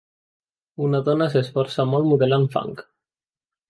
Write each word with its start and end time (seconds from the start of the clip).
Una 0.85 1.03
dona 1.11 1.29
s'esforça 1.37 1.89
molt 1.93 2.11
modelant 2.15 2.53
fang 2.59 2.77